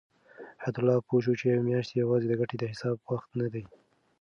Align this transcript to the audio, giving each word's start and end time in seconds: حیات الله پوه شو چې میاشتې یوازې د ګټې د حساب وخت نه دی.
حیات 0.61 0.75
الله 0.79 0.97
پوه 1.07 1.19
شو 1.23 1.33
چې 1.41 1.63
میاشتې 1.67 1.95
یوازې 2.03 2.27
د 2.29 2.33
ګټې 2.41 2.55
د 2.59 2.63
حساب 2.71 2.97
وخت 3.09 3.29
نه 3.41 3.47
دی. 3.53 3.63